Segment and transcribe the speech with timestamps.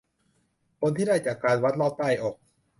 [0.79, 2.35] ผลที่ได้จากการวัดรอบใต้อก